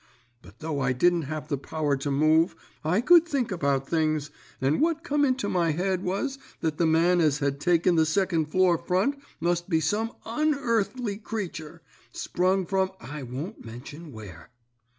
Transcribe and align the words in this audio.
But 0.41 0.61
though 0.61 0.79
I 0.79 0.93
didn't 0.93 1.29
have 1.29 1.47
the 1.47 1.59
power 1.59 1.95
to 1.95 2.09
move, 2.09 2.55
I 2.83 3.01
could 3.01 3.27
think 3.27 3.51
about 3.51 3.87
things, 3.87 4.31
and 4.59 4.81
what 4.81 5.03
come 5.03 5.23
into 5.23 5.47
my 5.47 5.73
head 5.73 6.01
was 6.01 6.39
that 6.61 6.79
the 6.79 6.87
man 6.87 7.21
as 7.21 7.37
had 7.37 7.59
taken 7.59 7.93
the 7.97 8.05
second 8.07 8.47
floor 8.47 8.79
front 8.79 9.21
must 9.39 9.69
be 9.69 9.79
some 9.79 10.13
unearthly 10.25 11.17
creature, 11.17 11.83
sprung 12.11 12.65
from 12.65 12.93
I 12.99 13.21
won't 13.21 13.63
mention 13.63 14.11
where. 14.11 14.49